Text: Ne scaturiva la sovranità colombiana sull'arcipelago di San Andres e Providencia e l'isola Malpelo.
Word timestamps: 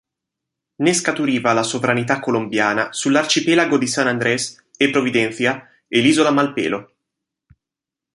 Ne 0.77 0.93
scaturiva 0.95 1.53
la 1.53 1.61
sovranità 1.61 2.19
colombiana 2.19 2.91
sull'arcipelago 2.91 3.77
di 3.77 3.85
San 3.85 4.07
Andres 4.07 4.59
e 4.75 4.89
Providencia 4.89 5.69
e 5.87 6.01
l'isola 6.01 6.31
Malpelo. 6.31 6.91